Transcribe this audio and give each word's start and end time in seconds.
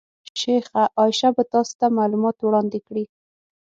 شیخه 0.39 0.83
عایشه 0.99 1.29
به 1.35 1.43
تاسې 1.53 1.73
ته 1.79 1.87
معلومات 1.97 2.37
وړاندې 2.41 2.79
کړي. 2.87 3.03